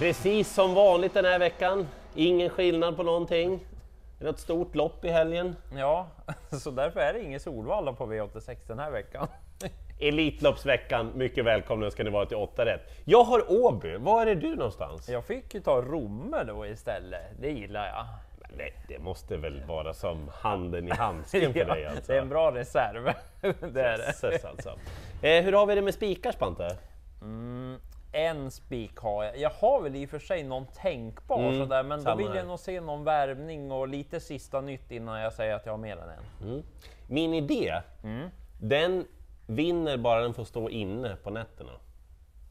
Precis 0.00 0.54
som 0.54 0.74
vanligt 0.74 1.14
den 1.14 1.24
här 1.24 1.38
veckan. 1.38 1.88
Ingen 2.14 2.50
skillnad 2.50 2.96
på 2.96 3.02
någonting. 3.02 3.60
Det 4.18 4.26
är 4.26 4.30
ett 4.30 4.38
stort 4.38 4.74
lopp 4.74 5.04
i 5.04 5.08
helgen. 5.08 5.56
Ja, 5.76 6.08
så 6.62 6.70
därför 6.70 7.00
är 7.00 7.12
det 7.12 7.22
ingen 7.22 7.40
Solvalla 7.40 7.92
på 7.92 8.06
V86 8.06 8.56
den 8.66 8.78
här 8.78 8.90
veckan. 8.90 9.28
Elitloppsveckan, 10.00 11.12
mycket 11.14 11.44
välkomna 11.44 11.90
ska 11.90 12.04
ni 12.04 12.10
vara 12.10 12.26
till 12.26 12.36
8 12.36 12.64
rätt. 12.64 12.80
Jag 13.04 13.24
har 13.24 13.64
Åby, 13.64 13.96
var 13.96 14.26
är 14.26 14.34
du 14.34 14.56
någonstans? 14.56 15.08
Jag 15.08 15.24
fick 15.24 15.54
ju 15.54 15.60
ta 15.60 15.82
Romme 15.82 16.44
då 16.44 16.66
istället, 16.66 17.22
det 17.40 17.50
gillar 17.50 17.86
jag. 17.86 18.06
Nej, 18.56 18.72
det 18.88 18.98
måste 18.98 19.36
väl 19.36 19.62
vara 19.68 19.94
som 19.94 20.30
handen 20.34 20.88
i 20.88 20.90
handsken 20.98 21.52
för 21.52 21.64
dig 21.64 21.86
alltså? 21.86 22.12
Det 22.12 22.18
är 22.18 22.22
en 22.22 22.28
bra 22.28 22.54
reserv. 22.54 23.12
det 23.72 23.82
är 23.82 23.98
det. 23.98 24.48
Alltså. 24.48 24.78
Eh, 25.22 25.44
hur 25.44 25.52
har 25.52 25.66
vi 25.66 25.74
det 25.74 25.82
med 25.82 25.94
spikar 25.94 26.32
Spante? 26.32 26.76
En 28.20 28.50
spik 28.50 28.96
har 28.96 29.24
jag. 29.24 29.38
Jag 29.38 29.50
har 29.50 29.80
väl 29.80 29.96
i 29.96 30.06
och 30.06 30.10
för 30.10 30.18
sig 30.18 30.42
någon 30.44 30.66
tänkbar 30.66 31.38
Mm, 31.38 31.58
sådär, 31.58 31.82
men 31.82 32.04
då 32.04 32.14
vill 32.14 32.28
här. 32.28 32.36
jag 32.36 32.46
nog 32.46 32.58
se 32.58 32.80
någon 32.80 33.04
värvning 33.04 33.72
och 33.72 33.88
lite 33.88 34.20
sista 34.20 34.60
nytt 34.60 34.90
innan 34.90 35.20
jag 35.20 35.32
säger 35.32 35.54
att 35.54 35.66
jag 35.66 35.72
har 35.72 35.78
mer 35.78 35.96
än 35.96 36.08
en. 36.48 36.62
Min 37.06 37.34
idé, 37.34 37.74
Mm. 38.04 38.28
den 38.60 39.06
vinner 39.46 39.96
bara 39.96 40.20
den 40.20 40.34
får 40.34 40.44
stå 40.44 40.68
inne 40.68 41.16
på 41.22 41.30
nätterna. 41.30 41.72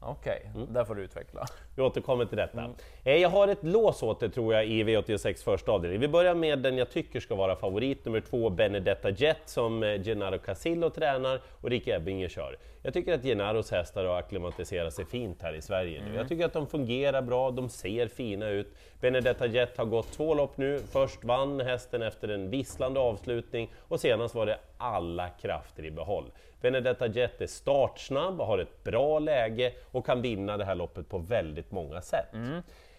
Okej, 0.02 0.50
Mm. 0.54 0.72
där 0.72 0.84
får 0.84 0.94
du 0.94 1.02
utveckla. 1.02 1.46
Vi 1.76 1.82
återkommer 1.82 2.24
till 2.24 2.36
detta. 2.36 2.74
Eh, 3.04 3.16
Jag 3.16 3.28
har 3.28 3.48
ett 3.48 3.64
lås 3.64 4.02
åt 4.02 4.20
det 4.20 4.28
tror 4.30 4.54
jag 4.54 4.66
i 4.66 4.84
V86 4.84 5.44
första 5.44 5.72
avdelning. 5.72 6.00
Vi 6.00 6.08
börjar 6.08 6.34
med 6.34 6.58
den 6.58 6.78
jag 6.78 6.90
tycker 6.90 7.20
ska 7.20 7.34
vara 7.34 7.56
favorit, 7.56 8.04
nummer 8.04 8.20
två 8.20 8.50
Benedetta 8.50 9.10
Jet 9.10 9.38
som 9.44 9.82
eh, 9.82 10.02
Gennaro 10.02 10.38
Casillo 10.38 10.90
tränar 10.90 11.40
och 11.60 11.70
Rick 11.70 11.88
Ebbinge 11.88 12.28
kör. 12.28 12.56
Jag 12.82 12.94
tycker 12.94 13.14
att 13.14 13.22
Gennaros 13.22 13.70
hästar 13.70 14.04
har 14.04 14.18
acklimatiserat 14.18 14.94
sig 14.94 15.04
fint 15.04 15.42
här 15.42 15.52
i 15.54 15.62
Sverige 15.62 16.02
nu. 16.04 16.16
Jag 16.16 16.28
tycker 16.28 16.44
att 16.44 16.52
de 16.52 16.66
fungerar 16.66 17.22
bra, 17.22 17.50
de 17.50 17.68
ser 17.68 18.08
fina 18.08 18.48
ut. 18.48 18.74
Benedetta 19.00 19.46
Jet 19.46 19.76
har 19.78 19.84
gått 19.84 20.12
två 20.12 20.34
lopp 20.34 20.56
nu, 20.56 20.78
först 20.92 21.24
vann 21.24 21.60
hästen 21.60 22.02
efter 22.02 22.28
en 22.28 22.50
visslande 22.50 23.00
avslutning 23.00 23.70
och 23.78 24.00
senast 24.00 24.34
var 24.34 24.46
det 24.46 24.58
alla 24.78 25.28
krafter 25.28 25.84
i 25.84 25.90
behåll. 25.90 26.24
Benedetta 26.60 27.06
Jet 27.06 27.40
är 27.40 27.46
startsnabb, 27.46 28.40
har 28.40 28.58
ett 28.58 28.84
bra 28.84 29.18
läge 29.18 29.72
och 29.90 30.06
kan 30.06 30.22
vinna 30.22 30.56
det 30.56 30.64
här 30.64 30.74
loppet 30.74 31.08
på 31.08 31.18
väldigt 31.18 31.70
många 31.70 32.00
sätt. 32.00 32.28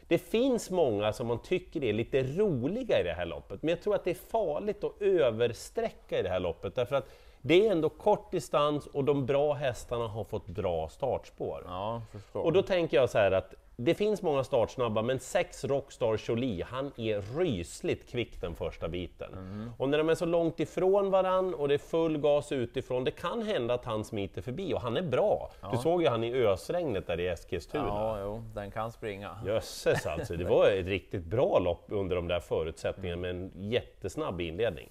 Det 0.08 0.18
finns 0.18 0.70
många 0.70 1.14
som 1.14 1.28
man 1.28 1.42
tycker 1.42 1.84
är 1.84 1.94
lite 1.94 2.24
roliga 2.24 3.00
i 3.00 3.04
det 3.04 3.14
här 3.14 3.26
loppet, 3.26 3.62
men 3.62 3.70
jag 3.70 3.82
tror 3.82 3.96
att 3.96 4.04
det 4.04 4.12
är 4.12 4.30
farligt 4.32 4.84
att 4.84 5.02
översträcka 5.02 6.20
i 6.20 6.22
det 6.22 6.30
här 6.30 6.40
loppet 6.40 6.76
därför 6.76 6.96
att 6.96 7.10
det 7.42 7.68
är 7.68 7.72
ändå 7.72 7.90
kort 7.90 8.32
distans 8.32 8.88
och 8.88 9.04
de 9.04 9.26
bra 9.26 9.54
hästarna 9.54 10.08
har 10.08 10.24
fått 10.24 10.48
bra 10.48 10.90
startspår. 10.90 11.64
Ja. 11.68 12.02
Och 12.32 12.54
då 12.54 12.62
tänker 12.62 12.98
jag 12.98 13.10
så 13.10 13.18
här 13.18 13.32
att 13.32 13.54
det 13.76 13.96
finns 13.96 14.22
många 14.22 14.44
startsnabba, 14.44 15.02
men 15.02 15.20
sex 15.20 15.64
Rockstar 15.64 16.22
Jolie, 16.28 16.64
han 16.64 16.92
är 16.98 17.40
rysligt 17.40 18.10
kvick 18.10 18.42
den 18.42 18.56
första 18.56 18.88
biten. 18.88 19.32
Och 19.78 19.90
när 19.90 19.98
de 19.98 20.10
är 20.10 20.16
så 20.16 20.26
långt 20.26 20.60
ifrån 20.60 21.12
varann 21.12 21.54
och 21.54 21.68
det 21.68 21.74
är 21.74 21.78
full 21.78 22.18
gas 22.18 22.52
utifrån, 22.52 23.04
det 23.04 23.12
kan 23.12 23.42
hända 23.42 23.74
att 23.74 23.86
han 23.86 24.04
smiter 24.04 24.42
förbi 24.42 24.74
och 24.74 24.82
han 24.82 24.98
är 24.98 25.02
bra. 25.02 25.52
Du 25.72 25.78
såg 25.78 26.02
ju 26.02 26.08
han 26.08 26.24
i 26.24 26.34
ösregnet 26.34 27.08
där 27.08 27.20
i 27.20 27.28
Eskilstuna. 27.28 27.88
Ja, 27.88 28.20
jo, 28.22 28.44
den 28.54 28.72
kan 28.72 28.92
springa. 28.92 29.38
Jösses 29.46 30.06
alltså, 30.06 30.36
det 30.36 30.46
var 30.46 30.68
ett 30.68 30.86
riktigt 30.86 31.26
bra 31.26 31.60
lopp 31.60 31.86
under 31.88 32.16
de 32.16 32.28
där 32.28 32.40
förutsättningarna 32.40 33.22
med 33.22 33.30
en 33.30 33.52
jättesnabb 33.56 34.42
inledning. 34.42 34.90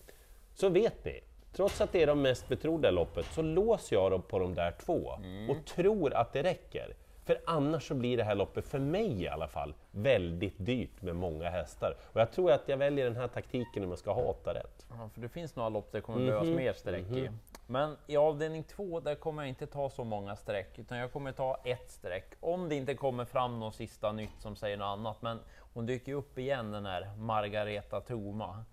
Så 0.55 0.69
vet 0.69 1.05
ni, 1.05 1.21
trots 1.53 1.81
att 1.81 1.93
det 1.93 2.03
är 2.03 2.07
de 2.07 2.23
mest 2.23 2.49
betrodda 2.49 2.91
loppet 2.91 3.27
så 3.27 3.43
låser 3.43 3.97
jag 3.97 4.11
dem 4.11 4.23
på 4.23 4.39
de 4.39 4.55
där 4.55 4.75
två 4.81 5.19
och 5.49 5.67
tror 5.67 6.15
att 6.15 6.33
det 6.33 6.43
räcker. 6.43 6.95
För 7.25 7.41
annars 7.47 7.89
så 7.89 7.95
blir 7.95 8.17
det 8.17 8.25
här 8.25 8.35
loppet, 8.35 8.67
för 8.67 8.79
mig 8.79 9.23
i 9.23 9.29
alla 9.29 9.49
fall, 9.49 9.75
väldigt 9.91 10.55
dyrt 10.59 11.03
med 11.03 11.17
många 11.17 11.51
hästar. 11.51 11.97
Och 12.13 12.21
jag 12.21 12.33
tror 12.33 12.53
att 12.53 12.69
jag 12.69 12.77
väljer 12.77 13.05
den 13.05 13.17
här 13.17 13.29
taktiken 13.29 13.85
om 13.85 13.91
jag 13.91 13.99
ska 13.99 14.13
ha 14.13 14.23
åtta 14.23 14.55
rätt. 14.55 14.87
Ja, 14.91 15.09
för 15.15 15.21
det 15.21 15.29
finns 15.29 15.57
några 15.57 15.69
lopp 15.69 15.93
där 15.93 15.99
det 15.99 16.03
kommer 16.03 16.27
behövas 16.27 16.49
mer 16.49 16.73
streck 16.73 17.07
i. 17.07 17.31
Men 17.67 17.97
i 18.07 18.17
avdelning 18.17 18.65
två, 18.65 19.01
där 19.01 19.15
kommer 19.15 19.43
jag 19.43 19.49
inte 19.49 19.67
ta 19.67 19.91
så 19.91 20.05
många 20.05 20.37
streck, 20.37 20.79
utan 20.79 20.99
jag 20.99 21.13
kommer 21.13 21.33
ta 21.33 21.61
ett 21.65 21.91
streck. 21.91 22.33
Om 22.41 22.69
det 22.69 22.75
inte 22.75 22.95
kommer 22.95 23.25
fram 23.25 23.61
något 23.61 23.75
sista 23.75 24.13
nytt 24.13 24.41
som 24.41 24.57
säger 24.57 24.77
något 24.77 24.99
annat. 24.99 25.23
Men 25.23 25.39
hon 25.75 25.87
dyker 25.87 26.13
upp 26.13 26.39
igen, 26.39 26.71
den 26.71 26.87
här 26.87 27.11
Margareta 27.17 28.01
Thoma. 28.01 28.65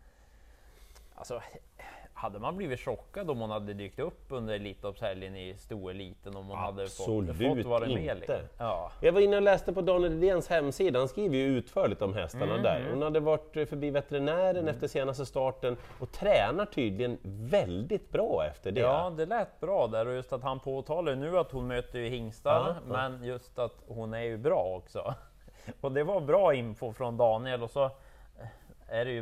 Alltså, 1.16 1.42
hade 2.18 2.40
man 2.40 2.58
blivit 2.58 2.80
chockad 2.80 3.30
om 3.30 3.40
hon 3.40 3.50
hade 3.50 3.74
dykt 3.74 4.00
upp 4.00 4.26
under 4.30 4.54
Elitloppshelgen 4.54 5.36
i 5.36 5.56
stoeliten? 5.58 6.36
Om 6.36 6.48
hon 6.48 6.58
hade 6.58 6.88
fått, 6.88 7.30
Absolut 7.30 7.58
fått 7.58 7.66
vara 7.66 7.80
med? 7.80 7.90
inte. 7.90 8.16
liksom? 8.16 8.36
Ja. 8.58 8.92
Jag 9.02 9.14
var 9.14 9.22
inne 9.22 9.36
och 9.36 9.42
läste 9.42 9.74
på 9.74 9.82
Daniel 9.82 10.14
Redéns 10.14 10.48
hemsida, 10.48 11.00
han 11.00 11.08
skriver 11.08 11.36
ju 11.38 11.46
utförligt 11.58 12.02
om 12.02 12.14
hästarna 12.14 12.58
där. 12.58 12.88
Hon 12.90 13.02
hade 13.02 13.20
varit 13.20 13.54
förbi 13.54 13.90
veterinären 13.90 14.68
efter 14.68 14.88
senaste 14.88 15.26
starten 15.26 15.78
och 16.00 16.12
tränar 16.12 16.66
tydligen 16.66 17.18
väldigt 17.24 18.12
bra 18.12 18.46
efter 18.46 18.72
det. 18.72 18.82
Ja, 18.82 19.14
det 19.18 19.26
lät 19.26 19.60
bra 19.60 19.88
där 19.88 20.08
och 20.08 20.14
just 20.14 20.34
att 20.34 20.44
han 20.44 20.60
påtalar 20.60 21.16
nu 21.16 21.38
att 21.38 21.52
hon 21.52 21.68
möter 21.68 22.00
ju 22.00 22.10
hingstar, 22.10 22.76
ja. 22.88 22.94
men 22.94 23.24
just 23.24 23.60
att 23.60 23.76
hon 23.88 24.14
är 24.14 24.24
ju 24.24 24.38
bra 24.38 24.64
också. 24.78 25.14
Och 25.82 25.92
det 25.92 26.04
var 26.04 26.22
bra 26.22 26.54
info 26.54 26.94
från 26.94 27.18
Daniel 27.18 27.64
och 27.64 27.72
så 27.72 27.92
är 28.88 29.06
det 29.06 29.12
ju 29.12 29.22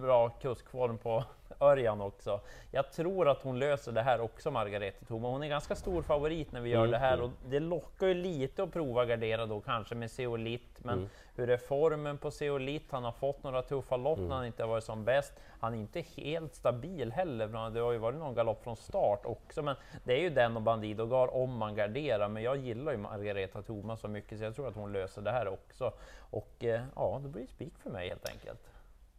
bra 0.00 0.28
kuskform 0.28 0.98
på 0.98 1.24
Örjan 1.60 2.00
också. 2.00 2.40
Jag 2.70 2.92
tror 2.92 3.28
att 3.28 3.42
hon 3.42 3.58
löser 3.58 3.92
det 3.92 4.02
här 4.02 4.20
också, 4.20 4.50
Margareta 4.50 5.04
Thoma. 5.06 5.28
Hon 5.28 5.42
är 5.42 5.48
ganska 5.48 5.74
stor 5.74 6.02
favorit 6.02 6.52
när 6.52 6.60
vi 6.60 6.70
gör 6.70 6.78
Mm, 6.78 6.90
det 6.90 6.98
här 6.98 7.20
och 7.20 7.30
det 7.46 7.60
lockar 7.60 8.06
ju 8.06 8.14
lite 8.14 8.62
att 8.62 8.72
prova 8.72 9.04
gardera 9.04 9.46
då 9.46 9.60
kanske 9.60 9.94
med 9.94 10.10
Zeolit. 10.10 10.84
Men 10.84 10.98
Mm. 10.98 11.08
hur 11.36 11.50
är 11.50 11.56
formen 11.56 12.18
på 12.18 12.30
Zeolit? 12.30 12.82
Han 12.90 13.04
har 13.04 13.12
fått 13.12 13.42
några 13.42 13.62
tuffa 13.62 13.96
lopp 13.96 14.18
Mm. 14.18 14.28
när 14.28 14.36
han 14.36 14.46
inte 14.46 14.64
varit 14.66 14.84
som 14.84 15.04
bäst. 15.04 15.32
Han 15.60 15.74
är 15.74 15.78
inte 15.78 16.00
helt 16.00 16.54
stabil 16.54 17.12
heller. 17.12 17.70
Det 17.70 17.80
har 17.80 17.92
ju 17.92 17.98
varit 17.98 18.18
någon 18.18 18.34
galopp 18.34 18.62
från 18.64 18.76
start 18.76 19.20
också, 19.26 19.62
men 19.62 19.76
det 20.04 20.12
är 20.12 20.20
ju 20.20 20.30
den 20.30 20.56
och 20.56 20.62
Bandido 20.62 21.06
Gar 21.06 21.34
om 21.34 21.56
man 21.58 21.74
garderar. 21.74 22.28
Men 22.28 22.42
jag 22.42 22.56
gillar 22.56 22.92
ju 22.92 22.98
Margareta 22.98 23.62
Thoma 23.62 23.96
så 23.96 24.08
mycket 24.08 24.38
så 24.38 24.44
jag 24.44 24.54
tror 24.54 24.68
att 24.68 24.76
hon 24.76 24.92
löser 24.92 25.22
det 25.22 25.30
här 25.30 25.48
också. 25.48 25.92
Och 26.30 26.64
eh, 26.64 26.82
ja, 26.96 27.20
det 27.22 27.28
blir 27.28 27.46
spik 27.46 27.72
för 27.82 27.90
mig 27.90 28.08
helt 28.08 28.28
enkelt. 28.28 28.60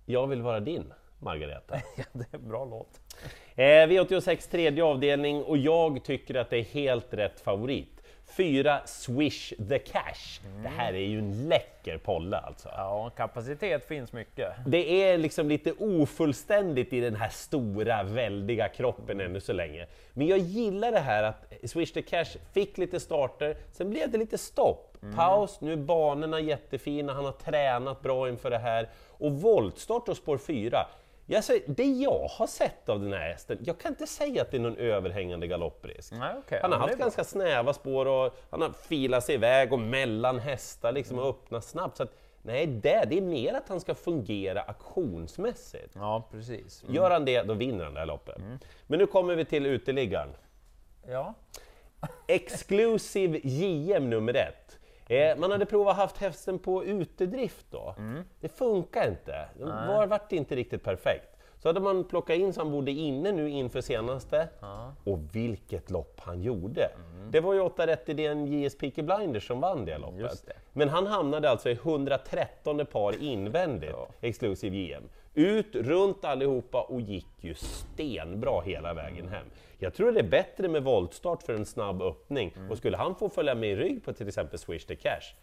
Jag 0.05 0.27
vill 0.27 0.41
vara 0.41 0.59
din, 0.59 0.93
Margareta. 1.19 1.75
Det 2.13 2.33
är 2.33 2.37
en 2.37 2.47
bra 2.47 2.65
låt. 2.65 2.99
Eh, 3.55 3.63
V86 3.63 4.51
tredje 4.51 4.83
avdelning 4.83 5.43
och 5.43 5.57
jag 5.57 6.03
tycker 6.03 6.35
att 6.35 6.49
det 6.49 6.57
är 6.57 6.63
helt 6.63 7.13
rätt 7.13 7.39
favorit. 7.39 7.94
Fyra 8.37 8.81
Swish 8.85 9.53
the 9.69 9.79
Cash. 9.79 10.41
Det 10.63 10.69
här 10.69 10.93
är 10.93 11.07
ju 11.07 11.19
en 11.19 11.47
läcker 11.47 11.97
polle 11.97 12.37
alltså. 12.37 12.69
Ja, 12.77 13.11
kapacitet 13.17 13.87
finns 13.87 14.13
mycket. 14.13 14.51
Det 14.65 15.03
är 15.03 15.17
liksom 15.17 15.49
lite 15.49 15.71
ofullständigt 15.71 16.93
i 16.93 16.99
den 16.99 17.15
här 17.15 17.29
stora, 17.29 18.03
väldiga 18.03 18.67
kroppen 18.67 19.21
ännu 19.21 19.39
så 19.39 19.53
länge. 19.53 19.87
Men 20.13 20.27
jag 20.27 20.39
gillar 20.39 20.91
det 20.91 20.99
här 20.99 21.23
att 21.23 21.53
Swish 21.63 21.93
the 21.93 22.01
Cash 22.01 22.37
fick 22.53 22.77
lite 22.77 22.99
starter, 22.99 23.57
sen 23.71 23.89
blev 23.89 24.11
det 24.11 24.17
lite 24.17 24.37
stopp. 24.37 24.97
Paus, 25.15 25.61
nu 25.61 25.73
är 25.73 25.77
banorna 25.77 26.39
jättefina, 26.39 27.13
han 27.13 27.25
har 27.25 27.31
tränat 27.31 28.01
bra 28.01 28.29
inför 28.29 28.49
det 28.49 28.57
här. 28.57 28.89
Och 29.17 29.31
voltstart 29.31 30.09
och 30.09 30.17
spår 30.17 30.37
4. 30.37 30.87
Jag 31.25 31.43
säger, 31.43 31.63
det 31.67 31.83
jag 31.83 32.27
har 32.27 32.47
sett 32.47 32.89
av 32.89 32.99
den 32.99 33.13
här 33.13 33.29
hästen, 33.29 33.57
jag 33.61 33.79
kan 33.79 33.91
inte 33.91 34.07
säga 34.07 34.41
att 34.41 34.51
det 34.51 34.57
är 34.57 34.61
någon 34.61 34.77
överhängande 34.77 35.47
galopprisk. 35.47 36.13
Nej, 36.13 36.35
okej, 36.37 36.59
han 36.61 36.71
har 36.71 36.79
ja, 36.79 36.81
haft 36.81 36.93
är 36.93 36.97
bra. 36.97 37.05
ganska 37.05 37.23
snäva 37.23 37.73
spår 37.73 38.05
och 38.05 38.37
han 38.49 38.61
har 38.61 38.69
filat 38.69 39.23
sig 39.23 39.35
iväg 39.35 39.73
och 39.73 39.79
mellan 39.79 40.39
hästar 40.39 40.91
liksom 40.91 41.19
och 41.19 41.29
öppnat 41.29 41.65
snabbt. 41.65 41.97
Så 41.97 42.03
att, 42.03 42.13
nej, 42.41 42.67
det, 42.67 43.05
det 43.09 43.17
är 43.17 43.21
mer 43.21 43.53
att 43.53 43.69
han 43.69 43.79
ska 43.79 43.95
fungera 43.95 44.61
auktionsmässigt. 44.61 45.91
Ja, 45.95 46.27
precis. 46.31 46.83
Gör 46.87 47.11
han 47.11 47.25
det, 47.25 47.43
då 47.43 47.53
vinner 47.53 47.83
han 47.83 47.93
det 47.93 47.99
här 47.99 48.07
loppet. 48.07 48.37
Men 48.87 48.99
nu 48.99 49.07
kommer 49.07 49.35
vi 49.35 49.45
till 49.45 49.65
uteliggaren. 49.65 50.29
Ja, 51.07 51.33
Exclusive 52.27 53.39
JM 53.43 54.09
nummer 54.09 54.33
ett. 54.33 54.79
Eh, 55.09 55.37
man 55.37 55.51
hade 55.51 55.65
provat 55.65 55.97
haft 55.97 56.17
hästen 56.17 56.59
på 56.59 56.85
utedrift 56.85 57.65
då. 57.69 57.95
Det 58.39 58.49
funkar 58.49 59.07
inte. 59.07 59.49
Det 59.57 59.63
var, 59.65 60.07
vart 60.07 60.31
inte 60.31 60.55
riktigt 60.55 60.83
perfekt. 60.83 61.34
Så 61.65 61.69
hade 61.69 61.79
man 61.79 62.03
plockat 62.03 62.35
in 62.35 62.53
så 62.53 62.61
han 62.61 62.71
bodde 62.71 62.91
inne 62.91 63.31
nu 63.31 63.49
inför 63.49 63.81
senaste. 63.81 64.47
Och 65.03 65.19
vilket 65.35 65.91
lopp 65.91 66.19
han 66.19 66.41
gjorde! 66.41 66.89
Det 67.31 67.39
var 67.39 67.53
ju 67.53 67.59
8 67.59 67.87
rätt 67.87 68.09
i 68.09 68.13
den 68.13 68.45
JS 68.47 68.77
Peaky 68.77 69.01
Blinders 69.01 69.47
som 69.47 69.59
vann 69.59 69.85
det 69.85 69.97
loppet. 69.97 70.45
Det. 70.45 70.53
Men 70.73 70.89
han 70.89 71.07
hamnade 71.07 71.49
alltså 71.49 71.69
i 71.69 71.73
113 71.73 72.85
par 72.91 73.23
invändigt, 73.23 73.91
Ja. 73.91 74.07
Exclusive 74.21 74.77
JM. 74.77 75.03
Ut, 75.33 75.75
runt 75.75 76.25
allihopa 76.25 76.81
och 76.81 77.01
gick 77.01 77.27
ju 77.41 77.53
stenbra 77.53 78.61
hela 78.61 78.93
vägen 78.93 79.27
hem. 79.27 79.45
Jag 79.77 79.93
tror 79.93 80.11
det 80.11 80.19
är 80.19 80.29
bättre 80.29 80.67
med 80.67 80.83
voltstart 80.83 81.43
för 81.43 81.53
en 81.53 81.65
snabb 81.65 82.01
öppning. 82.01 82.53
Och 82.69 82.77
skulle 82.77 82.97
han 82.97 83.15
få 83.15 83.29
följa 83.29 83.55
med 83.55 83.69
i 83.69 83.75
rygg 83.75 84.03
på 84.05 84.13
till 84.13 84.27
exempel 84.27 84.59
Swish 84.59 84.85
the 84.85 84.95
Cash, 84.95 85.35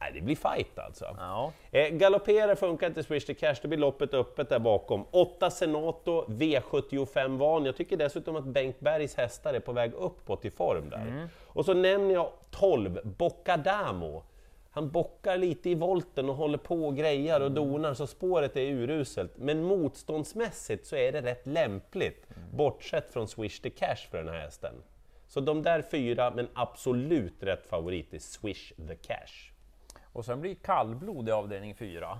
nej, 0.00 0.10
det 0.14 0.20
blir 0.20 0.36
fight 0.36 0.78
alltså. 0.78 1.16
ja. 1.18 1.52
Eh, 1.70 1.88
galoppera 1.88 2.56
funkar 2.56 2.86
inte 2.86 3.02
Swish 3.02 3.26
the 3.26 3.34
Cash, 3.34 3.54
då 3.62 3.68
blir 3.68 3.78
loppet 3.78 4.14
öppet 4.14 4.48
där 4.48 4.58
bakom. 4.58 5.04
8 5.10 5.50
Senato, 5.50 6.24
V75 6.28 7.36
van. 7.38 7.64
Jag 7.64 7.76
tycker 7.76 7.96
dessutom 7.96 8.36
att 8.36 8.44
Bengt 8.44 8.80
Bergs 8.80 9.14
hästar 9.14 9.54
är 9.54 9.60
på 9.60 9.72
väg 9.72 9.92
uppåt 9.94 10.44
i 10.44 10.50
form 10.50 10.90
där. 10.90 11.28
Och 11.46 11.64
så 11.64 11.74
nämner 11.74 12.14
jag 12.14 12.32
12 12.50 13.00
Boccadamo. 13.04 14.22
han 14.70 14.90
bockar 14.90 15.36
lite 15.36 15.70
i 15.70 15.74
volten 15.74 16.28
och 16.28 16.36
håller 16.36 16.58
på 16.58 16.86
och 16.86 16.96
grejar 16.96 17.40
och 17.40 17.52
donar 17.52 17.94
så 17.94 18.06
spåret 18.06 18.56
är 18.56 18.70
uruselt. 18.72 19.32
Men 19.36 19.62
motståndsmässigt 19.62 20.86
så 20.86 20.96
är 20.96 21.12
det 21.12 21.22
rätt 21.22 21.46
lämpligt, 21.46 22.26
bortsett 22.52 23.12
från 23.12 23.28
Swish 23.28 23.60
the 23.60 23.70
Cash 23.70 24.08
för 24.10 24.18
den 24.18 24.28
här 24.28 24.40
hästen. 24.40 24.74
Så 25.26 25.40
de 25.40 25.62
där 25.62 25.82
fyra, 25.82 26.32
men 26.36 26.48
absolut 26.54 27.42
rätt 27.42 27.66
favorit 27.66 28.14
är 28.14 28.18
Swish 28.18 28.72
the 28.88 28.96
Cash. 28.96 29.49
Och 30.12 30.24
sen 30.24 30.40
blir 30.40 30.54
kallblod 30.54 31.28
i 31.28 31.32
avdelning 31.32 31.74
4. 31.74 32.18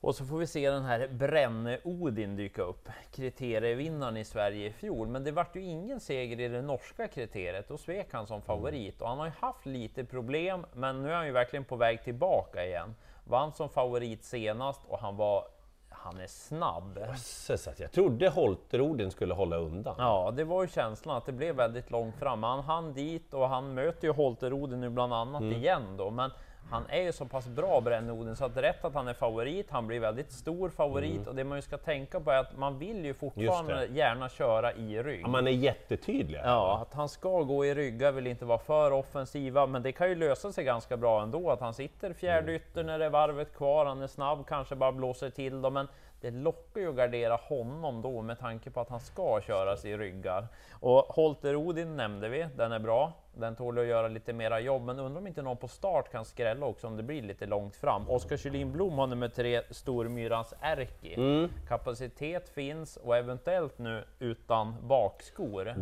Och 0.00 0.14
så 0.14 0.24
får 0.24 0.38
vi 0.38 0.46
se 0.46 0.70
den 0.70 0.84
här 0.84 1.08
Brenne-Odin 1.08 2.36
dyka 2.36 2.62
upp, 2.62 2.88
kriterievinnaren 3.12 4.16
i 4.16 4.24
Sverige 4.24 4.66
i 4.66 4.72
fjol. 4.72 5.08
Men 5.08 5.24
det 5.24 5.32
vart 5.32 5.56
ju 5.56 5.60
ingen 5.62 6.00
seger 6.00 6.40
i 6.40 6.48
det 6.48 6.62
norska 6.62 7.08
kriteriet, 7.08 7.68
då 7.68 7.76
svek 7.78 8.12
han 8.12 8.26
som 8.26 8.42
favorit. 8.42 9.02
Och 9.02 9.08
han 9.08 9.18
har 9.18 9.26
ju 9.26 9.32
haft 9.40 9.66
lite 9.66 10.04
problem, 10.04 10.66
men 10.72 11.02
nu 11.02 11.10
är 11.10 11.14
han 11.14 11.26
ju 11.26 11.32
verkligen 11.32 11.64
på 11.64 11.76
väg 11.76 12.02
tillbaka 12.04 12.64
igen. 12.66 12.94
Vann 13.24 13.52
som 13.52 13.68
favorit 13.68 14.24
senast 14.24 14.80
och 14.88 14.98
han 14.98 15.16
var 15.16 15.44
han 15.88 16.20
är 16.20 16.26
snabb. 16.26 16.98
Jösses, 16.98 17.68
jag 17.78 17.92
trodde 17.92 18.28
Holterodin 18.28 19.10
skulle 19.10 19.34
hålla 19.34 19.56
undan. 19.56 19.94
Ja, 19.98 20.30
det 20.36 20.44
var 20.44 20.62
ju 20.62 20.68
känslan 20.68 21.16
att 21.16 21.26
det 21.26 21.32
blev 21.32 21.56
väldigt 21.56 21.90
långt 21.90 22.16
fram. 22.16 22.42
Han 22.42 22.60
hann 22.60 22.92
dit 22.94 23.34
och 23.34 23.48
han 23.48 23.74
möter 23.74 24.08
ju 24.08 24.12
Holterodin 24.14 24.80
nu 24.80 24.90
bland 24.90 25.14
annat 25.14 25.40
Mm. 25.42 25.56
igen 25.56 25.96
då. 25.96 26.10
Men 26.10 26.30
han 26.70 26.84
är 26.88 27.02
ju 27.02 27.12
så 27.12 27.24
pass 27.24 27.46
bra 27.46 27.80
Brännoden 27.80 28.36
så 28.36 28.44
att 28.44 28.56
rätt 28.56 28.84
att 28.84 28.94
han 28.94 29.08
är 29.08 29.14
favorit. 29.14 29.70
Han 29.70 29.86
blir 29.86 30.00
väldigt 30.00 30.32
stor 30.32 30.68
favorit 30.68 31.26
och 31.26 31.34
det 31.34 31.44
man 31.44 31.58
ju 31.58 31.62
ska 31.62 31.78
tänka 31.78 32.20
på 32.20 32.30
är 32.30 32.38
att 32.38 32.56
man 32.58 32.78
vill 32.78 33.04
ju 33.04 33.14
fortfarande 33.14 33.74
Mm. 33.74 33.96
Gärna 33.96 34.28
köra 34.28 34.72
i 34.72 35.02
rygg. 35.02 35.20
Ja, 35.24 35.28
man 35.28 35.46
är 35.46 35.50
jättetydlig. 35.50 36.40
Ja, 36.44 36.78
att 36.82 36.94
han 36.94 37.08
ska 37.08 37.42
gå 37.42 37.64
i 37.66 37.74
ryggar 37.74 38.12
vill 38.12 38.26
inte 38.26 38.44
vara 38.44 38.58
för 38.58 38.90
offensiva, 38.90 39.66
men 39.66 39.82
det 39.82 39.92
kan 39.92 40.08
ju 40.08 40.14
lösa 40.14 40.52
sig 40.52 40.64
ganska 40.64 40.96
bra 40.96 41.22
ändå. 41.22 41.50
Att 41.50 41.60
han 41.60 41.74
sitter 41.74 42.12
fjärde 42.12 42.42
Mm. 42.42 42.54
ytter 42.54 42.84
när 42.84 42.98
det 42.98 43.04
är 43.04 43.10
varvet 43.10 43.56
kvar, 43.56 43.86
han 43.86 44.02
är 44.02 44.06
snabb, 44.06 44.46
kanske 44.46 44.74
bara 44.74 44.92
blåser 44.92 45.30
till 45.30 45.62
dem, 45.62 45.74
men 45.74 45.88
det 46.20 46.30
lockar 46.30 46.80
ju 46.80 46.88
att 46.88 46.96
gardera 46.96 47.36
honom 47.36 48.02
då 48.02 48.22
med 48.22 48.38
tanke 48.38 48.70
på 48.70 48.80
att 48.80 48.88
han 48.88 49.00
ska 49.00 49.40
köras 49.40 49.84
i 49.84 49.96
ryggar. 49.96 50.46
Och 50.80 50.98
Holter 50.98 51.56
Odin 51.56 51.96
nämnde 51.96 52.28
vi, 52.28 52.46
den 52.56 52.72
är 52.72 52.78
bra. 52.78 53.12
Den 53.36 53.56
tål 53.56 53.78
att 53.78 53.86
göra 53.86 54.08
lite 54.08 54.32
mera 54.32 54.60
jobb, 54.60 54.82
men 54.84 54.98
undrar 54.98 55.20
om 55.20 55.26
inte 55.26 55.42
någon 55.42 55.56
på 55.56 55.68
start 55.68 56.10
kan 56.12 56.24
skrälla 56.24 56.66
också 56.66 56.86
om 56.86 56.96
det 56.96 57.02
blir 57.02 57.22
lite 57.22 57.46
långt 57.46 57.76
fram. 57.76 58.10
Oskar 58.10 58.36
Kjellin 58.36 58.72
Blom 58.72 58.98
har 58.98 59.06
nummer 59.06 59.28
tre, 59.28 59.62
Stormyrans 59.70 60.54
Erki. 60.60 61.14
Mm. 61.14 61.48
Kapacitet 61.68 62.48
finns 62.48 62.96
och 62.96 63.16
eventuellt 63.16 63.78
nu 63.78 64.04
utan 64.18 64.74
bakskor. 64.82 65.74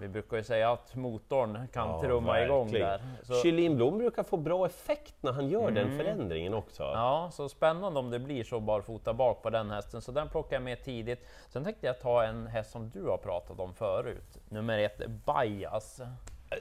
Vi 0.00 0.08
brukar 0.08 0.36
ju 0.36 0.42
säga 0.44 0.70
att 0.72 0.94
motorn 0.94 1.68
kan 1.72 1.88
Ja, 1.88 2.00
trumma 2.00 2.42
igång 2.42 2.64
verkligen. 2.64 2.88
där. 2.88 3.00
Så, 3.22 3.34
Kylin 3.34 3.76
Blom 3.76 3.98
brukar 3.98 4.22
få 4.22 4.36
bra 4.36 4.66
effekt 4.66 5.14
när 5.20 5.32
han 5.32 5.48
gör 5.48 5.70
den 5.70 5.98
förändringen 5.98 6.54
också. 6.54 6.82
ja, 6.82 7.28
så 7.32 7.48
spännande 7.48 8.00
om 8.00 8.10
det 8.10 8.18
blir 8.18 8.44
så 8.44 8.60
barfota 8.60 9.14
bak 9.14 9.42
på 9.42 9.50
den 9.50 9.70
hästen, 9.70 10.02
så 10.02 10.12
den 10.12 10.28
plockar 10.28 10.56
jag 10.56 10.62
med 10.62 10.82
tidigt. 10.84 11.26
Sen 11.48 11.64
tänkte 11.64 11.86
jag 11.86 12.00
ta 12.00 12.24
en 12.24 12.46
häst 12.46 12.70
som 12.70 12.90
du 12.90 13.02
har 13.02 13.18
pratat 13.18 13.60
om 13.60 13.74
förut, 13.74 14.38
nummer 14.48 14.78
ett, 14.78 15.06
Bajas. 15.24 16.00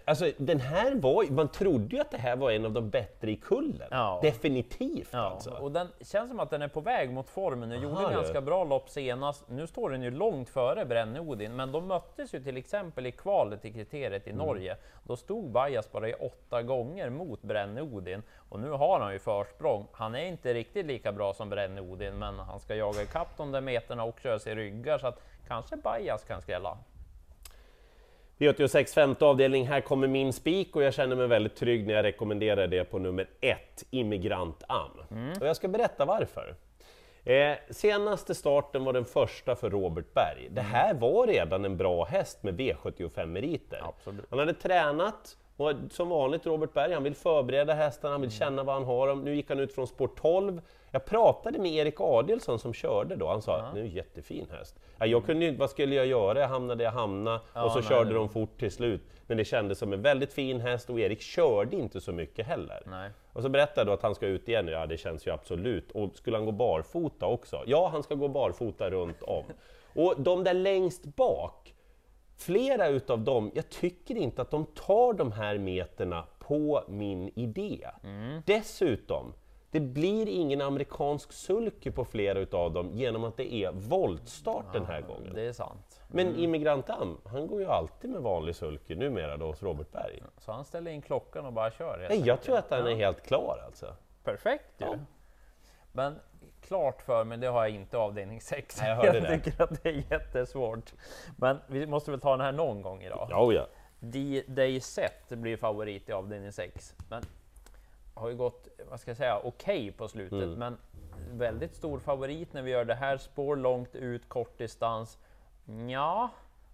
Alltså 0.06 0.32
den 0.38 0.60
här 0.60 0.96
var 0.96 1.32
man 1.32 1.48
trodde 1.48 1.96
ju 1.96 2.02
att 2.02 2.12
det 2.12 2.18
här 2.18 2.36
var 2.36 2.52
en 2.52 2.66
av 2.66 2.72
de 2.72 2.90
bättre 2.90 3.32
i 3.32 3.36
kullen. 3.36 3.88
Ja. 3.92 4.20
Definitivt 4.22 5.10
Ja, 5.12 5.20
alltså. 5.20 5.52
och 5.52 5.72
den 5.72 5.88
känns 6.02 6.30
som 6.30 6.40
att 6.40 6.50
den 6.50 6.62
är 6.62 6.68
på 6.68 6.82
väg 6.82 7.10
mot 7.14 7.30
formen. 7.30 7.70
Nu 7.70 7.76
gjorde 7.76 8.02
ganska 8.14 8.42
bra 8.42 8.64
lopp 8.64 8.90
senast. 8.90 9.50
Nu 9.50 9.68
står 9.68 9.90
den 9.90 10.02
ju 10.02 10.12
långt 10.12 10.50
före 10.50 10.86
Brenne-Odin, 10.86 11.56
men 11.56 11.72
de 11.72 11.88
möttes 11.88 12.34
ju 12.34 12.44
till 12.44 12.58
exempel 12.58 13.06
i 13.06 13.12
kvalet 13.12 13.66
i 13.66 13.74
kriteriet 13.74 14.28
i 14.28 14.30
Mm. 14.30 14.46
Norge. 14.46 14.78
Då 15.04 15.16
stod 15.16 15.50
Bajas 15.52 15.92
bara 15.92 16.10
i 16.10 16.14
åtta 16.14 16.62
gånger 16.62 17.10
mot 17.10 17.42
Brenne-Odin 17.42 18.22
och 18.50 18.60
nu 18.60 18.70
har 18.70 19.00
han 19.00 19.14
ju 19.14 19.20
försprång. 19.20 19.88
Han 19.92 20.16
är 20.16 20.26
inte 20.26 20.54
riktigt 20.54 20.86
lika 20.86 21.12
bra 21.12 21.34
som 21.34 21.50
Brenne-Odin, 21.50 22.14
men 22.14 22.40
han 22.40 22.60
ska 22.60 22.76
jaga 22.76 23.02
ikapp 23.02 23.38
de 23.38 23.52
där 23.52 23.62
meterna 23.62 24.04
och 24.04 24.20
köra 24.20 24.40
sig 24.40 24.52
i 24.52 24.56
ryggar 24.56 24.98
så 24.98 25.08
att 25.08 25.22
kanske 25.48 25.78
Bajas 25.78 26.24
kan 26.24 26.42
skrälla. 26.42 26.78
V86 28.38 28.94
femte 28.94 29.26
avdelning, 29.26 29.68
här 29.68 29.82
kommer 29.82 30.08
min 30.08 30.34
spik 30.34 30.76
och 30.76 30.84
jag 30.84 30.94
känner 30.94 31.16
mig 31.16 31.28
väldigt 31.28 31.56
trygg 31.56 31.88
när 31.88 31.94
jag 31.94 32.04
rekommenderar 32.04 32.68
det 32.68 32.84
på 32.84 33.00
nummer 33.00 33.28
ett, 33.42 33.86
Immigrant 33.92 34.64
Am. 34.68 34.92
Och 35.42 35.48
jag 35.48 35.56
ska 35.56 35.68
berätta 35.68 36.06
varför. 36.06 36.56
Eh, 37.24 37.58
senaste 37.70 38.36
starten 38.36 38.84
var 38.84 38.94
den 38.94 39.06
första 39.06 39.56
för 39.56 39.70
Robert 39.70 40.14
Berg. 40.14 40.48
Det 40.52 40.62
här 40.62 40.94
var 40.94 41.28
redan 41.28 41.66
en 41.66 41.78
bra 41.78 42.06
häst 42.06 42.44
med 42.44 42.60
V75-meriter. 42.60 43.80
Absolut. 43.82 44.26
Han 44.30 44.40
hade 44.40 44.54
tränat, 44.54 45.38
och 45.58 45.72
som 45.92 46.10
vanligt 46.10 46.46
Robert 46.46 46.74
Berg, 46.74 46.94
han 46.94 47.04
vill 47.04 47.16
förbereda 47.16 47.74
hästarna, 47.74 48.14
han 48.14 48.22
vill 48.22 48.32
känna 48.32 48.64
vad 48.64 48.76
han 48.76 48.84
har 48.84 49.08
dem. 49.08 49.24
Nu 49.24 49.36
gick 49.36 49.50
han 49.50 49.60
ut 49.60 49.76
från 49.76 49.88
spår 49.88 50.10
12. 50.16 50.62
Jag 50.96 51.06
pratade 51.06 51.60
med 51.60 51.72
Erik 51.72 51.96
Adielsson 52.00 52.60
som 52.60 52.74
körde 52.74 53.16
då, 53.16 53.28
han 53.28 53.42
sa 53.42 53.58
att 53.58 53.74
det 53.74 53.80
är 53.80 53.84
en 53.84 53.90
jättefin 53.90 54.48
häst. 54.52 54.80
Ja, 54.98 55.06
jag 55.06 55.26
kunde 55.26 55.46
ju, 55.46 55.56
vad 55.56 55.70
skulle 55.70 55.96
jag 55.96 56.06
göra? 56.06 56.40
Jag 56.40 56.48
hamnade 56.48 56.84
jag 56.84 56.92
hamnade 56.92 57.40
och 57.54 57.72
så 57.72 57.80
nej, 57.80 57.88
körde 57.90 58.10
det- 58.10 58.16
de 58.16 58.30
fort 58.30 58.60
till 58.60 58.72
slut. 58.72 59.02
Men 59.28 59.38
det 59.38 59.46
kändes 59.46 59.80
som 59.80 59.94
en 59.94 60.02
väldigt 60.02 60.34
fin 60.34 60.62
häst 60.62 60.90
och 60.90 61.00
Erik 61.00 61.22
körde 61.22 61.76
inte 61.76 62.02
så 62.02 62.12
mycket 62.12 62.46
heller. 62.48 62.84
Nej. 62.86 63.10
Och 63.34 63.42
så 63.42 63.50
berättade 63.50 63.86
då 63.90 63.94
att 63.94 64.02
han 64.02 64.16
ska 64.16 64.26
ut 64.28 64.50
igen, 64.50 64.68
ja 64.68 64.86
det 64.86 64.98
känns 64.98 65.28
ju 65.28 65.32
absolut. 65.32 65.92
Och 65.92 66.16
skulle 66.16 66.38
han 66.38 66.46
gå 66.46 66.52
barfota 66.52 67.26
också? 67.26 67.64
Ja, 67.66 67.88
han 67.88 68.04
ska 68.04 68.16
gå 68.16 68.28
barfota 68.28 68.90
runt 68.90 69.22
om. 69.24 69.44
Och 69.96 70.14
de 70.18 70.44
där 70.44 70.54
längst 70.54 71.04
bak, 71.06 71.74
flera 72.38 72.88
utav 72.88 73.20
dem, 73.20 73.52
jag 73.56 73.70
tycker 73.70 74.16
inte 74.16 74.42
att 74.42 74.52
de 74.52 74.66
tar 74.66 75.14
de 75.14 75.32
här 75.32 75.58
meterna 75.58 76.24
på 76.40 76.84
min 76.88 77.32
idé. 77.36 77.88
Dessutom, 78.46 79.34
det 79.76 79.82
blir 79.82 80.28
ingen 80.28 80.62
amerikansk 80.62 81.32
sulky 81.32 81.92
på 81.92 82.06
flera 82.06 82.40
utav 82.40 82.74
dem 82.74 82.90
genom 82.94 83.24
att 83.24 83.38
det 83.38 83.54
är 83.54 83.72
voltstart 83.72 84.74
den 84.74 84.86
här 84.86 85.02
gången. 85.02 85.34
Det 85.34 85.42
är 85.42 85.54
sant. 85.54 86.02
Men 86.08 86.36
Immigrant 86.36 86.90
Am, 86.90 87.18
han 87.26 87.48
går 87.48 87.60
ju 87.62 87.68
alltid 87.68 88.10
med 88.10 88.22
vanlig 88.22 88.56
sulky 88.56 88.96
numera 88.96 89.38
då 89.38 89.46
hos 89.46 89.64
Robert 89.64 89.92
Berg. 89.92 90.24
Så 90.38 90.52
han 90.52 90.66
ställer 90.66 90.92
in 90.92 91.02
klockan 91.02 91.46
och 91.46 91.54
bara 91.54 91.72
kör? 91.72 91.98
Nej, 91.98 92.06
jag 92.10 92.12
enkelt. 92.18 92.42
tror 92.42 92.58
att 92.58 92.72
han 92.72 92.88
är 92.88 92.96
helt 92.96 93.22
klar 93.22 93.62
alltså. 93.66 93.96
Perfekt 94.24 94.82
ju! 94.82 94.86
Ja. 94.86 94.96
Men 95.92 96.20
klart 96.62 97.02
för 97.02 97.24
mig, 97.24 97.38
det 97.38 97.48
har 97.48 97.62
jag 97.66 97.76
inte 97.76 97.98
avdelning 97.98 98.42
6. 98.42 98.82
Nej, 98.82 98.90
jag 99.04 99.14
det. 99.14 99.38
tycker 99.40 99.64
att 99.64 99.84
det 99.84 99.90
är 99.90 100.04
jättesvårt. 100.12 100.94
Men 101.38 101.58
vi 101.68 101.88
måste 101.88 102.12
väl 102.12 102.20
ta 102.20 102.32
den 102.32 102.42
här 102.42 102.52
någon 102.52 102.82
gång 102.82 103.02
idag. 103.04 103.28
Ja, 103.30 103.54
ja. 103.54 103.68
D-Day 104.00 104.80
Set 104.80 105.30
blir 105.30 105.58
favorit 105.58 106.10
i 106.10 106.12
avdelning 106.12 106.52
6. 106.52 106.96
Men 107.10 107.24
har 108.16 108.30
ju 108.30 108.36
gått, 108.36 108.68
vad 108.90 109.00
ska 109.00 109.10
jag 109.10 109.18
säga, 109.18 109.40
okej 109.44 109.92
på 109.92 110.08
slutet. 110.08 110.44
Mm. 110.44 110.60
Men 110.60 110.78
väldigt 111.32 111.76
stor 111.76 112.00
favorit 112.00 112.54
när 112.54 112.62
vi 112.62 112.72
gör 112.72 112.86
det 112.86 112.96
här. 112.96 113.18
Spår 113.18 113.56
långt 113.56 113.96
ut, 113.96 114.30
kort 114.30 114.58
distans. 114.58 115.18
Ja, 115.90 116.30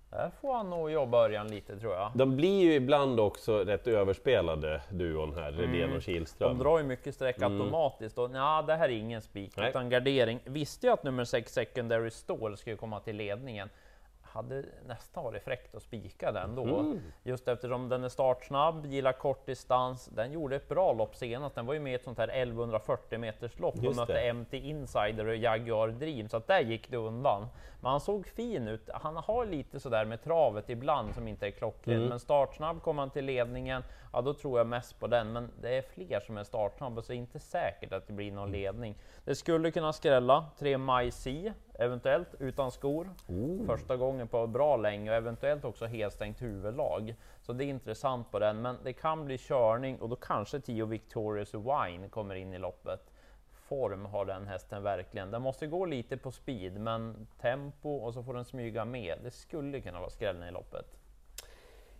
där 0.09 0.31
får 0.41 0.53
han 0.53 0.69
nog 0.69 0.91
jobba 0.91 1.25
Örjan 1.25 1.47
lite 1.47 1.79
tror 1.79 1.93
jag. 1.93 2.11
De 2.15 2.35
blir 2.35 2.61
ju 2.61 2.73
ibland 2.73 3.19
också 3.19 3.57
rätt 3.63 3.87
överspelade, 3.87 4.81
duon 4.89 5.33
här, 5.35 5.51
Redén 5.51 5.89
och 5.89 5.95
De 5.95 6.01
Kihlström. 6.01 6.57
drar 6.57 6.77
ju 6.77 6.83
mycket 6.83 7.15
streck 7.15 7.41
automatiskt 7.41 8.17
och 8.17 8.31
ja, 8.33 8.63
det 8.67 8.75
här 8.75 8.89
är 8.89 8.93
ingen 8.93 9.21
spik 9.21 9.57
utan 9.57 9.89
gardering. 9.89 10.39
Visste 10.45 10.87
jag 10.87 10.93
att 10.93 11.03
nummer 11.03 11.23
6 11.23 11.53
Secondary 11.53 12.11
Stall 12.11 12.57
skulle 12.57 12.75
komma 12.75 12.99
till 12.99 13.15
ledningen. 13.15 13.69
Hade 14.33 14.63
nästan 14.87 15.23
varit 15.23 15.43
fräckt 15.43 15.75
att 15.75 15.83
spika 15.83 16.31
den 16.31 16.55
då. 16.55 16.63
Mm. 16.79 17.01
Just 17.23 17.47
eftersom 17.47 17.89
den 17.89 18.03
är 18.03 18.09
startsnabb, 18.09 18.85
gillar 18.85 19.13
kort 19.13 19.45
distans. 19.45 20.05
Den 20.07 20.31
gjorde 20.31 20.55
ett 20.55 20.69
bra 20.69 20.93
lopp 20.93 21.15
senast. 21.15 21.55
Den 21.55 21.65
var 21.65 21.73
ju 21.73 21.79
med 21.79 21.91
i 21.91 21.95
ett 21.95 22.03
sånt 22.03 22.17
här 22.17 22.27
1140 22.27 23.17
meters 23.19 23.59
lopp 23.59 23.75
och 23.75 23.95
mötte 23.95 24.13
det. 24.13 24.33
MT 24.33 24.53
Insider 24.57 25.25
och 25.27 25.35
Jaguar 25.35 25.87
Dream, 25.87 26.29
så 26.29 26.37
att 26.37 26.47
där 26.47 26.59
gick 26.61 26.91
det 26.91 26.97
undan. 26.97 27.47
Men 27.81 27.91
han 27.91 27.99
såg 27.99 28.27
fin 28.27 28.67
ut. 28.67 28.89
Han 28.93 29.15
har 29.15 29.45
lite 29.45 29.79
sådär 29.79 30.05
med 30.05 30.23
travet 30.23 30.69
ibland 30.69 31.13
som 31.15 31.27
inte 31.27 31.47
är 31.47 31.51
klockrent, 31.51 31.97
Mm. 31.97 32.09
men 32.09 32.19
startsnabb 32.19 32.81
kom 32.81 32.97
han 32.97 33.09
till 33.09 33.25
ledningen, 33.25 33.83
ja 34.13 34.21
då 34.21 34.33
tror 34.33 34.57
jag 34.59 34.67
mest 34.67 34.99
på 34.99 35.07
den. 35.07 35.31
Men 35.33 35.49
det 35.61 35.77
är 35.77 35.81
fler 35.81 36.19
som 36.19 36.37
är 36.37 36.43
startsnabba, 36.43 37.01
så 37.01 37.07
det 37.11 37.15
är 37.15 37.17
inte 37.17 37.39
säkert 37.39 37.93
att 37.93 38.07
det 38.07 38.13
blir 38.13 38.31
någon 38.31 38.51
ledning. 38.51 38.95
Det 39.25 39.35
skulle 39.35 39.71
kunna 39.71 39.93
skrälla, 39.93 40.45
3 40.59 40.77
Maj 40.77 41.11
C, 41.11 41.53
eventuellt 41.79 42.27
utan 42.39 42.71
skor. 42.71 43.09
Första 43.67 43.97
gången 43.97 44.27
på 44.27 44.47
bra 44.47 44.77
länge 44.77 45.09
och 45.09 45.15
eventuellt 45.15 45.65
också 45.65 45.85
helstängt 45.85 46.41
huvudlag. 46.41 47.15
Så 47.41 47.53
det 47.53 47.63
är 47.63 47.67
intressant 47.67 48.31
på 48.31 48.39
den, 48.39 48.61
men 48.61 48.77
det 48.83 48.93
kan 48.93 49.25
bli 49.25 49.37
körning 49.37 49.99
och 49.99 50.09
då 50.09 50.15
kanske 50.15 50.59
10 50.59 50.85
Victorious 50.85 51.53
Wine 51.53 52.09
kommer 52.09 52.35
in 52.35 52.53
i 52.53 52.57
loppet 52.57 53.11
form 53.71 54.05
har 54.05 54.25
den 54.25 54.47
hästen 54.47 54.83
verkligen. 54.83 55.31
Den 55.31 55.41
måste 55.41 55.67
gå 55.67 55.85
lite 55.85 56.17
på 56.17 56.31
speed, 56.31 56.79
men 56.79 57.27
tempo 57.41 57.89
och 57.89 58.13
så 58.13 58.23
får 58.23 58.33
den 58.33 58.45
smyga 58.45 58.85
med. 58.85 59.17
Det 59.23 59.31
skulle 59.31 59.81
kunna 59.81 59.99
vara 59.99 60.09
skrällen 60.09 60.49
i 60.49 60.51
loppet. 60.51 60.85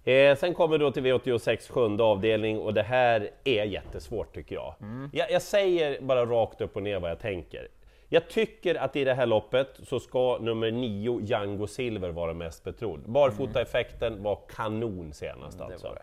Eh, 0.04 0.36
sen 0.38 0.54
kommer 0.54 0.78
då 0.78 0.92
till 0.92 1.06
V86 1.06 1.72
sjunde 1.72 2.04
avdelning 2.04 2.60
och 2.60 2.74
det 2.74 2.84
här 2.84 3.30
är 3.44 3.64
jättesvårt 3.64 4.36
tycker 4.36 4.56
jag. 4.56 4.76
jag. 5.14 5.32
Jag 5.32 5.42
säger 5.42 6.02
bara 6.02 6.26
rakt 6.26 6.62
upp 6.62 6.76
och 6.76 6.84
ner 6.84 7.00
vad 7.00 7.12
jag 7.12 7.20
tänker. 7.20 7.68
Jag 8.14 8.30
tycker 8.30 8.76
att 8.76 8.96
i 8.96 9.04
det 9.04 9.14
här 9.14 9.26
loppet 9.26 9.80
så 9.84 10.00
ska 10.00 10.38
nummer 10.38 10.72
9, 10.72 11.20
Django 11.22 11.68
Silver, 11.68 12.10
vara 12.10 12.34
mest 12.34 12.64
betrodd. 12.64 13.00
Barfota-effekten 13.06 14.24
var 14.24 14.40
kanon 14.50 15.14
senast 15.14 15.58
Det 15.58 15.64
alltså. 15.64 15.96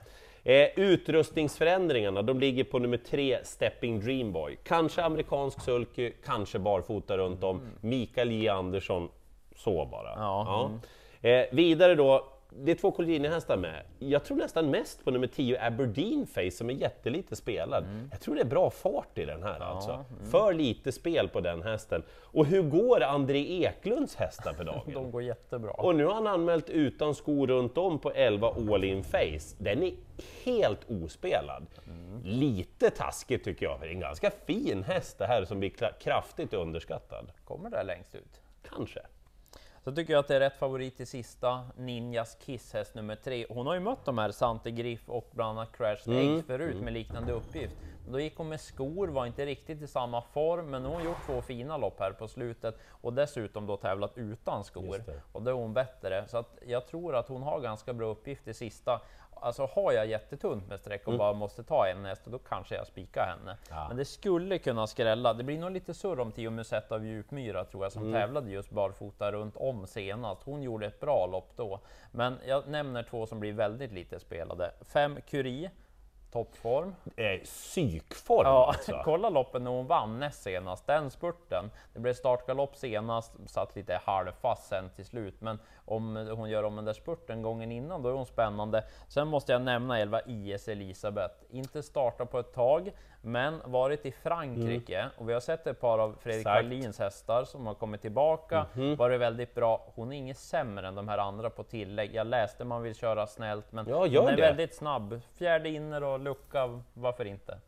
Eh, 0.45 0.69
utrustningsförändringarna, 0.77 2.23
de 2.23 2.41
ligger 2.41 2.65
på 2.65 2.79
nummer 2.79 2.97
tre, 2.97 3.39
Stepping 3.45 4.01
Dreamboy. 4.01 4.59
Kanske 4.65 5.03
amerikansk 5.03 5.61
sulky, 5.61 6.13
kanske 6.25 6.59
barfota 6.59 7.19
runt 7.19 7.45
om. 7.45 7.61
Mikael 7.81 8.33
J 8.33 8.49
Andersson, 8.49 9.09
så 9.57 9.87
bara. 9.87 10.13
Ja. 10.17 10.71
Eh, 11.21 11.45
vidare 11.53 11.95
då, 11.95 12.27
det 12.51 12.71
är 12.71 12.75
två 12.75 12.91
Colgjini-hästar 12.91 13.57
med. 13.57 13.83
Jag 13.99 14.25
tror 14.25 14.37
nästan 14.37 14.71
mest 14.71 15.05
på 15.05 15.11
nummer 15.11 15.27
10 15.27 15.67
Aberdeen 15.67 16.27
Face 16.27 16.51
som 16.51 16.71
är 16.71 16.75
jättelite 16.75 17.37
spelad. 17.37 17.85
Jag 18.11 18.21
tror 18.21 18.35
det 18.35 18.41
är 18.41 18.45
bra 18.45 18.71
fart 18.71 19.19
i 19.19 19.25
den 19.25 19.43
här 19.43 19.61
alltså. 19.61 20.05
För 20.31 20.53
lite 20.53 20.93
spel 20.93 21.29
på 21.29 21.41
den 21.41 21.63
hästen. 21.63 22.03
Och 22.11 22.47
hur 22.47 22.63
går 22.63 23.03
André 23.03 23.63
Eklunds 23.65 24.17
hästar 24.17 24.55
för 24.55 24.65
dagen? 24.65 24.83
De 24.95 25.11
går 25.11 25.23
jättebra. 25.23 25.71
Och 25.71 25.95
nu 25.95 26.05
har 26.05 26.15
han 26.15 26.27
anmält 26.27 26.71
utan 26.71 27.15
skor 27.15 27.47
runt 27.47 27.79
om 27.79 27.99
på 27.99 28.11
11 28.11 28.49
All 28.49 28.85
In 28.85 29.05
Face. 29.05 29.57
Den 29.59 29.83
är 29.83 29.93
helt 30.45 30.91
ospelad. 30.91 31.67
Lite 32.25 32.91
taskigt 32.91 33.45
tycker 33.45 33.67
jag, 33.67 33.79
för 33.79 33.87
det 33.87 33.93
är 33.93 33.95
en 33.95 34.01
ganska 34.01 34.31
fin 34.31 34.83
häst 34.83 35.19
det 35.19 35.27
här 35.27 35.45
som 35.45 35.61
blir 35.61 35.71
kraftigt 36.01 36.55
underskattad. 36.55 37.33
Kommer 37.45 37.71
där 37.71 37.85
längst 37.85 38.15
ut. 38.15 38.41
Kanske. 38.63 39.01
Så 39.85 39.93
tycker 39.93 40.13
jag 40.13 40.21
att 40.21 40.29
det 40.29 40.37
är 40.37 40.41
rätt 40.41 40.57
favorit 40.57 41.01
i 41.01 41.07
sista, 41.07 41.65
Ninjas 41.77 42.37
Kiss 42.41 42.73
häst 42.73 42.95
nummer 42.95 43.17
tre. 43.17 43.47
Hon 43.51 43.67
har 43.67 43.75
ju 43.75 43.81
mött 43.81 44.05
de 44.05 44.19
här 44.19 44.31
Sante 44.31 44.71
Griff 44.71 45.09
och 45.09 45.31
bland 45.33 45.59
annat 45.59 45.77
Crashed 45.77 46.15
Eggs 46.15 46.47
förut 46.47 46.81
med 46.81 46.93
liknande 46.93 47.33
uppgift. 47.33 47.75
Då 48.11 48.21
gick 48.21 48.37
hon 48.37 48.49
med 48.49 48.61
skor, 48.61 49.09
var 49.09 49.27
inte 49.27 49.47
riktigt 49.47 49.83
i 49.83 49.87
samma 49.87 50.23
form, 50.23 50.71
men 50.71 50.83
nu 50.83 50.89
har 50.89 50.95
hon 50.95 51.05
gjort 51.05 51.27
två 51.27 51.43
fina 51.43 51.77
lopp 51.77 52.01
här 52.01 52.13
på 52.13 52.29
slutet 52.29 52.79
och 52.89 53.13
dessutom 53.13 53.67
då 53.67 53.77
tävlat 53.77 54.13
utan 54.15 54.65
skor. 54.65 55.03
Det. 55.07 55.21
Och 55.33 55.43
då 55.43 55.51
är 55.51 55.55
hon 55.55 55.75
bättre. 55.75 56.29
Så 56.29 56.39
att 56.39 56.59
jag 56.67 56.87
tror 56.87 57.17
att 57.17 57.29
hon 57.29 57.43
har 57.43 57.61
ganska 57.61 57.93
bra 57.93 58.07
uppgift 58.07 58.49
i 58.49 58.55
sista. 58.55 59.01
Alltså 59.41 59.67
har 59.67 59.93
jag 59.93 60.07
jättetunt 60.07 60.69
med 60.69 60.81
streck 60.81 61.09
och 61.09 61.19
bara 61.19 61.33
måste 61.33 61.65
ta 61.65 61.87
en 61.87 62.05
häst, 62.05 62.23
då 62.25 62.39
kanske 62.39 62.75
jag 62.75 62.87
spikar 62.87 63.27
henne. 63.27 63.57
Ja. 63.71 63.89
Men 63.89 63.97
det 63.97 64.05
skulle 64.05 64.59
kunna 64.59 64.87
skrälla. 64.87 65.35
Det 65.35 65.45
blir 65.45 65.59
nog 65.59 65.71
lite 65.71 65.95
surr 65.95 66.21
om 66.21 66.33
Tio 66.33 66.51
Musetta 66.51 66.95
av 66.95 67.07
Djupmyra 67.07 67.65
tror 67.65 67.85
jag, 67.85 67.93
som 67.93 68.13
tävlade 68.13 68.51
just 68.51 68.71
barfota 68.71 69.33
runt 69.33 69.57
om 69.57 69.87
senast. 69.87 70.43
Hon 70.43 70.63
gjorde 70.63 70.87
ett 70.87 71.01
bra 71.01 71.27
lopp 71.27 71.53
då. 71.57 71.81
Men 72.13 72.39
jag 72.47 72.69
nämner 72.69 73.03
två 73.03 73.27
som 73.27 73.41
blir 73.41 73.53
väldigt 73.53 73.93
lite 73.93 74.21
spelade. 74.21 74.73
Fem 74.81 75.19
Curie, 75.27 75.71
toppform. 76.33 76.95
Eh, 77.17 77.41
psykform 77.45 78.47
Ja, 78.47 78.67
alltså. 78.67 79.01
kolla 79.05 79.29
loppen 79.29 79.65
när 79.65 79.71
hon 79.71 79.87
vann 79.87 80.19
näst 80.19 80.43
senast, 80.43 80.87
den 80.87 81.11
spurten. 81.11 81.71
Det 81.93 82.01
blev 82.01 82.15
startgalopp 82.15 82.77
senast, 82.77 83.33
satt 83.47 83.77
lite 83.77 84.01
halvfast 84.05 84.69
sen 84.69 84.91
till 84.97 85.05
slut, 85.05 85.41
men 85.41 85.59
om 85.89 86.29
hon 86.37 86.51
gör 86.51 86.63
om 86.63 86.77
den 86.77 86.85
där 86.85 86.93
spurten 86.93 87.43
gången 87.43 87.73
innan, 87.73 88.03
då 88.03 88.09
är 88.09 88.13
hon 88.13 88.27
spännande. 88.27 88.85
Sen 89.09 89.29
måste 89.29 89.53
jag 89.53 89.63
nämna 89.63 89.99
11 90.01 90.21
IS 90.27 90.69
Elisabeth, 90.69 91.35
inte 91.51 91.83
starta 91.83 92.27
på 92.27 92.39
ett 92.39 92.53
tag, 92.53 92.91
men 93.23 93.61
varit 93.65 94.07
i 94.07 94.13
Frankrike 94.13 95.07
och 95.19 95.29
vi 95.29 95.33
har 95.33 95.41
sett 95.41 95.67
ett 95.67 95.81
par 95.81 95.99
av 95.99 96.17
Fredrik. 96.21 96.47
Wallins 96.47 96.99
hästar 96.99 97.45
som 97.45 97.67
har 97.67 97.75
kommit 97.75 98.01
tillbaka, 98.03 98.67
varit 98.99 99.21
väldigt 99.21 99.55
bra. 99.55 99.85
Hon 99.95 100.13
är 100.13 100.17
inget 100.17 100.39
sämre 100.39 100.89
än 100.89 100.95
de 100.95 101.09
här 101.09 101.19
andra 101.19 101.51
på 101.51 101.63
tillägg. 101.63 102.15
Jag 102.15 102.27
läste 102.27 102.65
man 102.65 102.83
vill 102.83 102.95
köra 102.95 103.27
snällt, 103.27 103.73
men 103.73 103.87
Ja, 103.89 103.97
hon 103.99 104.15
är 104.29 104.37
det. 104.37 104.43
väldigt 104.43 104.75
snabb. 104.75 105.21
Fjärde 105.35 105.69
inner 105.69 106.03
och 106.05 106.21
lucka, 106.21 106.81
varför 106.95 107.25
inte? 107.25 107.59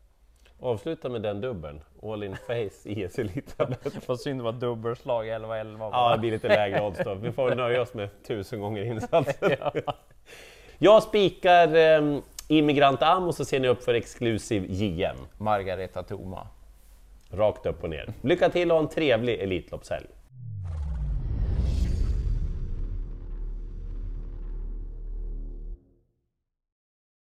Avsluta 0.61 1.09
med 1.09 1.21
den 1.21 1.41
dubbeln. 1.41 1.81
All 2.03 2.23
In 2.23 2.35
Face, 2.35 2.89
IS 2.89 3.19
Elisabeth. 3.19 3.97
Vad 4.07 4.19
synd 4.19 4.39
det 4.39 4.43
var 4.43 4.51
dubbelslag 4.51 5.25
11-11. 5.25 5.89
Ja, 5.91 6.11
det 6.11 6.17
blir 6.17 6.31
lite 6.31 6.47
lägre 6.47 6.81
odds 6.81 6.99
då. 7.05 7.13
Vi 7.13 7.31
får 7.31 7.55
nöja 7.55 7.81
oss 7.81 7.93
med 7.93 8.09
tusen 8.27 8.61
gånger 8.61 8.83
insatsen. 8.83 9.51
Jag 10.77 11.03
spikar 11.03 11.75
eh, 11.75 12.19
Immigrant 12.47 13.01
Amos 13.01 13.35
så 13.35 13.45
ser 13.45 13.59
ni 13.59 13.67
upp 13.67 13.83
för 13.83 13.93
Exclusive 13.93 14.67
JM. 14.69 15.15
Margareta 15.37 16.03
Thoma. 16.03 16.47
Rakt 17.31 17.65
upp 17.65 17.83
och 17.83 17.89
ner. 17.89 18.13
Lycka 18.21 18.49
till 18.49 18.71
och 18.71 18.77
ha 18.77 18.83
en 18.83 18.89
trevlig 18.89 19.39
Elitloppshelg! 19.39 20.07